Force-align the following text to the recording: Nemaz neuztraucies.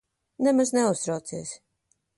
Nemaz 0.43 0.69
neuztraucies. 0.71 1.51